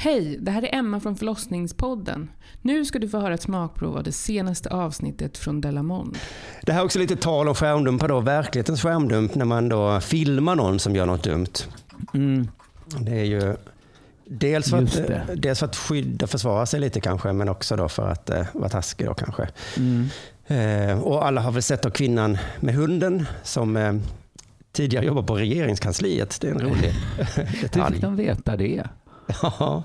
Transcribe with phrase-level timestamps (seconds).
[0.00, 2.30] Hej, det här är Emma från förlossningspodden.
[2.62, 6.18] Nu ska du få höra ett smakprov av det senaste avsnittet från Delamond.
[6.62, 10.56] Det här är också lite tal om skärmdumpar då, verklighetens skärmdump när man då filmar
[10.56, 11.46] någon som gör något dumt.
[13.00, 13.56] Det är ju
[14.24, 15.22] dels för, Just att, det.
[15.36, 18.68] dels för att skydda, försvara sig lite kanske, men också då för att eh, vara
[18.68, 19.48] taskig då kanske.
[20.46, 23.94] Eh, och alla har väl sett då kvinnan med hunden som eh,
[24.72, 26.38] tidigare jobbade på regeringskansliet.
[26.40, 26.92] Det är en rolig
[27.36, 27.98] Hur fick detalj.
[28.00, 28.84] de veta det?
[29.42, 29.82] Ja,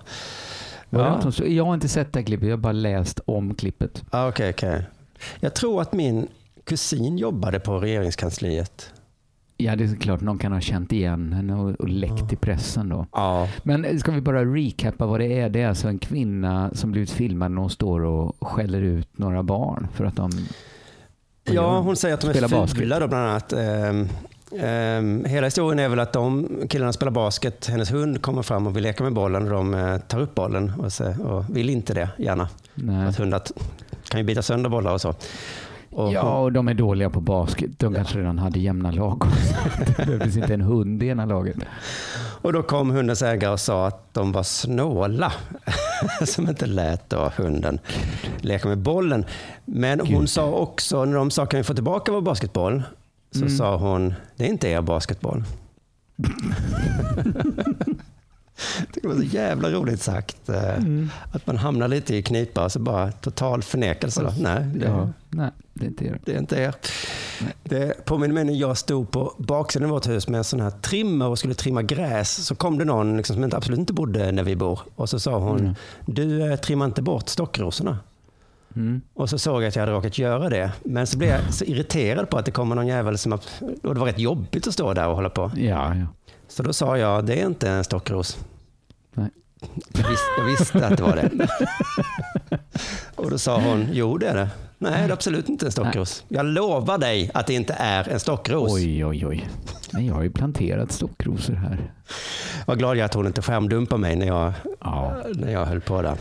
[0.90, 1.32] Ja.
[1.46, 4.04] Jag har inte sett det här klippet, jag har bara läst om klippet.
[4.10, 4.84] Ah, okej, okej.
[5.40, 6.28] Jag tror att min
[6.64, 8.94] kusin jobbade på regeringskansliet.
[9.58, 12.90] Ja, det är klart någon kan ha känt igen henne och, och läckt i pressen
[12.90, 13.06] då.
[13.12, 15.50] Ja, Men ska vi bara recappa vad det är?
[15.50, 19.44] Det är alltså en kvinna som blivit filmad när hon står och skäller ut några
[19.44, 20.32] barn för att de...
[21.44, 23.54] Ja, hon säger att de är fula då bland annat.
[24.60, 28.76] Ehm, hela historien är väl att de killarna spelar basket, hennes hund kommer fram och
[28.76, 31.94] vill leka med bollen och de eh, tar upp bollen och, så, och vill inte
[31.94, 32.50] det gärna.
[32.74, 33.08] Nej.
[33.08, 33.42] Att hundar
[34.10, 35.16] kan ju bita sönder bollar och så.
[35.90, 37.72] Och Ja, och de är dåliga på basket.
[37.78, 39.24] De kanske redan hade jämna lag.
[39.98, 41.58] det behövdes inte en hund i ena laget.
[42.16, 45.34] Och då kom hundens ägare och sa att de var snåla
[46.26, 47.80] som inte lät då hunden
[48.38, 49.26] leka med bollen.
[49.66, 50.30] Men hon Gud.
[50.30, 52.84] sa också, när de sa kan vi få tillbaka vår basketboll?
[53.34, 53.58] Så Mm.
[53.58, 55.44] sa hon, det är inte er basketboll.
[58.94, 60.50] Det var så jävla roligt sagt.
[60.50, 61.10] eh, Mm.
[61.32, 64.22] Att man hamnar lite i knipa och så bara total förnekelse.
[64.24, 64.34] Då.
[64.40, 66.20] Nej, det, Ja, nej, det är inte er.
[66.26, 66.76] det är inte er.
[67.64, 70.70] Det påminner mig när jag stod på baksidan av vårt hus med en sån här
[70.72, 72.46] trimmer och skulle trimma gräs.
[72.46, 74.80] Så kom det någon liksom som inte, absolut inte bodde där vi bor.
[74.96, 75.76] Och så sa hon, Mm.
[76.06, 77.98] du eh, trimmar inte bort stockrosorna.
[78.76, 79.02] Mm.
[79.14, 80.72] Och så såg jag att jag hade råkat göra det.
[80.84, 83.32] Men så blev jag så irriterad på att det kommer någon jävel som...
[83.32, 83.42] har-
[83.84, 85.52] Och det var rätt jobbigt att stå där och hålla på.
[85.56, 86.06] Ja, ja.
[86.48, 88.38] Så då sa jag, det är inte en stockros.
[89.14, 89.30] Nej.
[89.94, 91.48] Jag visste, jag visste att det var det.
[93.16, 94.50] och då sa hon, jo det är det.
[94.78, 96.24] Nej, det är absolut inte en stockros.
[96.28, 98.74] Jag lovar dig att det inte är en stockros.
[98.74, 99.50] Oj, oj, oj.
[99.92, 101.92] Men jag har ju planterat stockrosor här.
[102.68, 105.16] Vad glad jag är att hon inte skärmdumpade mig när jag, Ja.
[105.36, 106.16] när jag höll på där.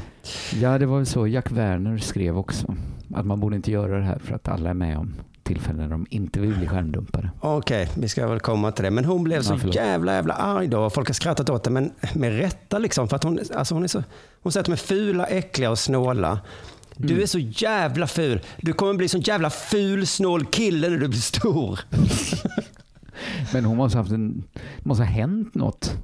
[0.60, 2.74] Ja, det var väl så Jack Werner skrev också.
[3.14, 5.88] Att man borde inte göra det här för att alla är med om tillfällen när
[5.88, 7.30] de inte vill bli skärmdumpade.
[7.40, 8.90] Okej, vi ska väl komma till det.
[8.90, 9.74] Men hon blev Ja, så förlåt.
[9.76, 10.90] jävla, jävla arg då.
[10.90, 13.08] Folk har skrattat åt det, men med rätta liksom.
[13.08, 14.02] För att hon, alltså hon, är så,
[14.42, 16.40] hon säger att de är fula, äckliga och snåla.
[16.96, 17.22] Du Mm.
[17.22, 18.40] är så jävla ful.
[18.60, 21.80] Du kommer bli så jävla ful, snål kille när du blir stor.
[23.52, 24.44] Men hon måste ha haft en,
[24.78, 25.96] måste ha hänt något.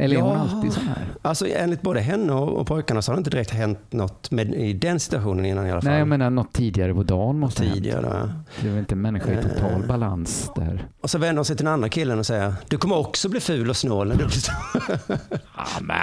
[0.00, 0.38] Eller är hon Ja.
[0.40, 1.06] alltid så här?
[1.22, 4.54] Alltså enligt både henne och, och pojkarna så har det inte direkt hänt något med,
[4.54, 5.90] i den situationen innan i alla fall.
[5.90, 7.76] Nej, jag menar något tidigare på dagen måste ha hänt.
[7.76, 8.02] Tidigare.
[8.02, 8.30] då.
[8.60, 9.86] Det är väl inte en människa i total Eh.
[9.88, 10.88] balans där.
[11.00, 13.40] Och så vänder hon sig till den andra killen och säger, du kommer också bli
[13.40, 14.54] ful och snål när du blir stor.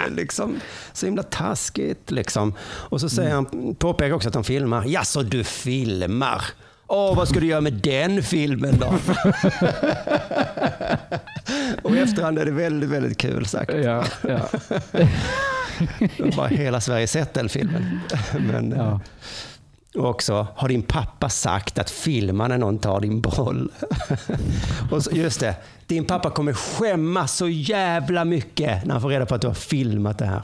[0.15, 0.55] Liksom
[0.93, 2.53] så himla taskigt liksom.
[2.61, 4.83] Och så säger han, påpekar också att de filmar.
[4.87, 6.41] Ja, så du filmar?
[6.87, 8.87] Åh, vad ska du göra med den filmen då?
[11.81, 13.73] och i efterhand är det väldigt, väldigt kul sagt.
[13.73, 14.49] Ja, ja,
[16.35, 17.99] bara hela Sverige sett den filmen.
[18.39, 18.99] Men, ja.
[19.95, 23.71] Och också, har din pappa sagt att filma när någon tar din boll?
[24.91, 25.55] och så, just det,
[25.87, 29.53] din pappa kommer skämmas så jävla mycket när han får reda på att du har
[29.53, 30.43] filmat det här.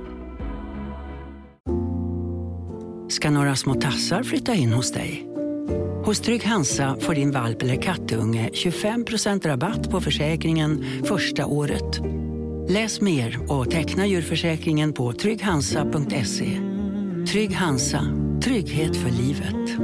[3.21, 5.27] Ska några små tassar flytta in hos dig?
[6.05, 11.99] Hos Trygg Hansa får din valp eller kattunge 25% rabatt på försäkringen första året.
[12.69, 16.59] Läs mer och teckna djurförsäkringen på trygghansa.se.
[17.31, 18.01] Trygg Hansa,
[18.43, 19.79] trygghet för livet.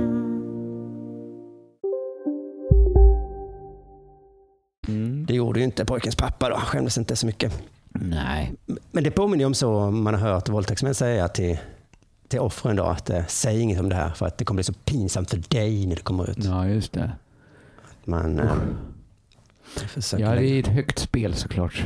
[5.28, 6.56] Det gjorde ju inte pojkens pappa då.
[6.56, 7.64] Han skämdes inte så mycket.
[7.90, 8.54] Nej.
[8.92, 11.58] Men det påminner ju om så man har hört våldtäktsmän säga till,
[12.28, 14.64] till offren då att eh, säg inget om det här för att det kommer bli
[14.64, 16.44] så pinsamt för dig när det kommer ut.
[16.44, 17.12] Ja, just det.
[18.04, 18.42] Man
[19.88, 21.86] försöker Ja, det är ett högt spel såklart.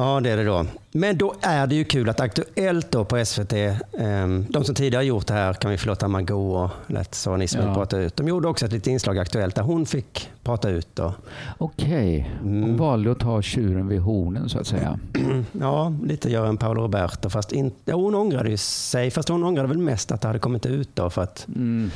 [0.00, 0.66] Ja, det är det då.
[0.92, 3.52] Men då är det ju kul att Aktuellt då på SVT,
[3.98, 7.66] ehm, de som tidigare gjort det här, kan vi förlåta Margot och lät Sara Ismail
[7.68, 7.74] Ja.
[7.74, 8.16] prata ut.
[8.16, 10.88] De gjorde också ett litet inslag Aktuellt där hon fick prata ut.
[10.94, 11.14] Då.
[11.58, 12.76] Okej, hon Mm.
[12.76, 14.98] valde att ta tjuren vid hornen så att säga.
[15.60, 17.30] Ja, lite gör en Paolo Roberto.
[17.30, 20.38] Fast in, ja, hon ångrade ju sig, fast hon ångrade väl mest att det hade
[20.38, 21.10] kommit ut då.
[21.10, 21.90] För att, Mm.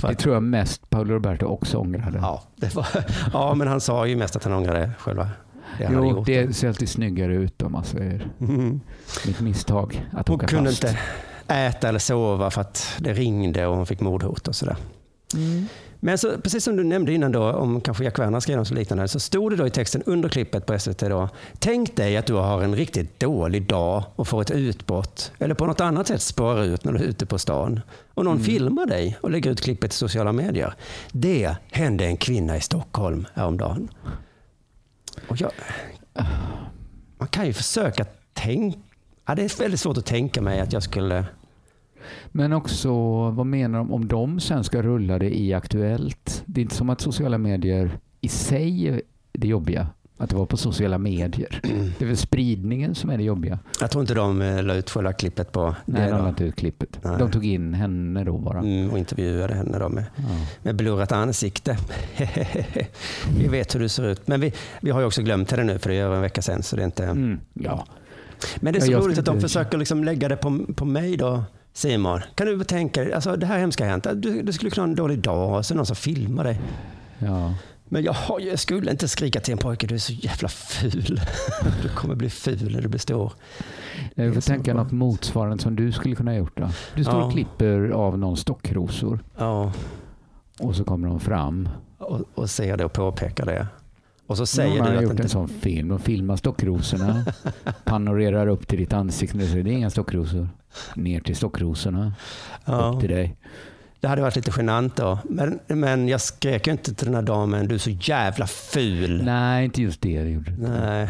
[0.02, 2.18] Det tror jag mest Paolo Roberto också ångrade.
[2.22, 2.86] ja, det var,
[3.32, 5.28] ja, men han sa ju mest att han ångrade själva
[5.78, 6.26] det Jo, gjort.
[6.26, 8.80] det ser alltid snyggare ut om man säger Mm.
[9.26, 10.84] mitt misstag att Hon åka kunde fast.
[10.84, 10.98] inte
[11.48, 14.76] äta eller sova för att det ringde och hon fick mordhot och sådär.
[15.34, 15.66] Mm.
[16.00, 18.74] Men så, precis som du nämnde innan då, om kanske Jack Werner skrev något så
[18.74, 21.28] liknande, så stod det då i texten under klippet på SVT då,
[21.58, 25.66] tänk dig att du har en riktigt dålig dag och får ett utbrott, eller på
[25.66, 27.80] något annat sätt spårar ut när du är ute på stan,
[28.14, 30.74] och någon filmar dig och lägger ut klippet i sociala medier.
[31.12, 33.88] Det hände en kvinna i Stockholm häromdagen.
[35.28, 35.50] Och jag,
[37.18, 38.78] man kan ju försöka tänka,
[39.26, 41.26] ja, det är väldigt svårt att tänka mig att jag skulle
[42.32, 42.92] Men också,
[43.30, 46.42] vad menar de om de sen ska rulla det i Aktuellt?
[46.46, 49.02] Det är inte som att sociala medier i sig är
[49.32, 49.88] det jobbiga.
[50.18, 51.60] Att det var på sociala medier.
[51.98, 53.58] Det är väl spridningen som är det jobbiga.
[53.80, 56.56] Jag tror inte de eh, la ut själva klippet på Nej, de la inte ut
[56.56, 56.98] klippet.
[57.02, 57.18] Nej.
[57.18, 58.58] De tog in henne då bara.
[58.58, 60.22] Mm, och intervjuade henne då med, Ja.
[60.62, 61.78] med blurrat ansikte.
[63.38, 64.28] vi vet hur du ser ut.
[64.28, 66.42] Men vi, vi har ju också glömt henne nu för det är över en vecka
[66.42, 66.62] sedan.
[66.62, 67.04] Så det är inte...
[67.04, 67.86] Mm, ja.
[68.60, 70.84] Men det är Ja, så jag roligt att de försöker liksom lägga det på, på
[70.84, 71.44] mig då.
[71.72, 74.06] Simon, kan du tänka dig, alltså det här hemska har hänt.
[74.14, 76.60] Du, du skulle kunna ha en dålig dag och så är någon som filmar dig.
[77.18, 77.54] ja.
[77.94, 81.20] Men jag, jag skulle inte skrika till en pojke, du är så jävla ful.
[81.82, 83.32] Du kommer bli ful när du blir stor.
[84.14, 86.56] Jag får tänka något motsvarande som du skulle kunna ha gjort.
[86.58, 86.68] Då.
[86.96, 87.24] Du står Ja.
[87.24, 89.72] och klipper av någon stockrosor Ja,
[90.60, 91.68] och så kommer de fram.
[91.98, 93.66] och, och ser det och påpekar det.
[94.26, 95.22] Och så säger Någon du har gjort inte...
[95.22, 95.88] en sån film.
[95.88, 97.24] De filmar stockrosorna,
[97.84, 100.48] panorerar upp till ditt ansikte och säger det är inga stockrosor.
[100.94, 102.14] Ner till stockrosorna,
[102.64, 102.72] Ja.
[102.94, 103.36] upp till dig.
[104.04, 105.18] Det hade varit lite genant då.
[105.24, 109.22] Men, men jag skrek ju inte till den här damen, du är så jävla ful.
[109.24, 110.22] Nej, inte just det.
[110.22, 110.52] det gjorde.
[110.58, 111.08] Nej.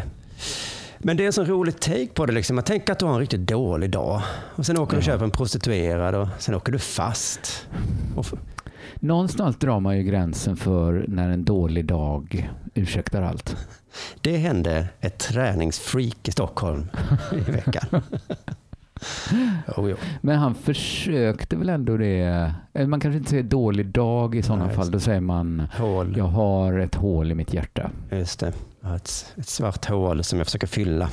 [0.99, 2.33] Men det är en sån rolig take på det.
[2.33, 2.61] Liksom.
[2.61, 4.21] Tänker att du har en riktigt dålig dag.
[4.55, 7.67] Och sen åker du och köper en prostituerad och sen åker du fast.
[8.95, 13.55] Någonstans drar man ju gränsen för när en dålig dag ursäktar allt.
[14.21, 16.87] det hände ett träningsfreak i Stockholm
[17.31, 17.85] i veckan.
[19.77, 19.95] oh, jo.
[20.21, 22.53] Men han försökte väl ändå det.
[22.73, 24.91] Eller Man kanske inte säger dålig dag i sådana Nej, fall.
[24.91, 26.13] Då säger man Hål.
[26.17, 27.89] jag har ett hål i mitt hjärta.
[28.11, 28.53] Just det.
[28.95, 31.09] Ett, ett svart hål som jag försöker fylla.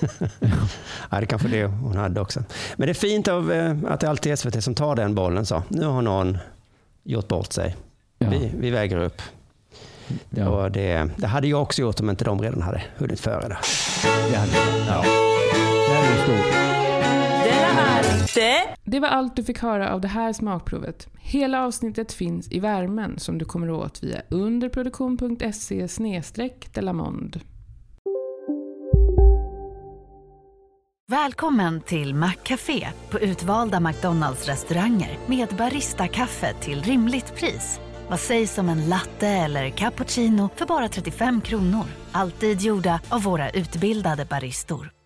[1.10, 2.42] ja, det kanske det hon hade också.
[2.76, 5.46] Men det är fint av, eh, att det alltid är SVT som tar den bollen.
[5.46, 5.62] Så.
[5.68, 6.38] Nu har någon
[7.04, 7.76] gjort bort sig.
[8.18, 8.30] Ja.
[8.30, 9.22] Vi, vi väger upp.
[10.30, 10.48] Ja.
[10.48, 13.58] Och det, det hade jag också gjort om inte de redan hade hunnit före det.
[14.30, 14.52] Det hade-
[14.88, 15.02] ja.
[15.88, 16.69] Där är det
[18.84, 21.08] Det var allt du fick höra av det här smakprovet.
[21.18, 25.88] Hela avsnittet finns i värmen som du kommer åt via underproduktion.se
[26.74, 27.40] delamond.
[31.10, 37.80] Välkommen till Maccafé på utvalda McDonalds restauranger med Baristakaffe till rimligt pris.
[38.08, 41.84] Vad sägs om en latte eller cappuccino för bara 35 kronor?
[42.12, 44.99] Alltid gjorda av våra utbildade baristor.